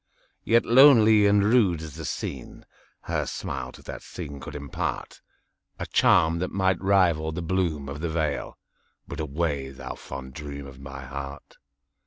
Yet 0.43 0.65
lonely 0.65 1.27
and 1.27 1.45
rude 1.45 1.79
as 1.83 1.93
the 1.93 2.05
scene, 2.05 2.65
Her 3.01 3.27
smile 3.27 3.71
to 3.73 3.83
that 3.83 4.01
scene 4.01 4.39
could 4.39 4.55
impartA 4.55 5.21
charm 5.93 6.39
that 6.39 6.49
might 6.49 6.81
rival 6.81 7.31
the 7.31 7.43
bloom 7.43 7.87
of 7.87 7.99
the 8.01 8.09
vale,—But 8.09 9.19
away, 9.19 9.69
thou 9.69 9.93
fond 9.93 10.33
dream 10.33 10.65
of 10.65 10.79
my 10.79 11.05
heart! 11.05 11.57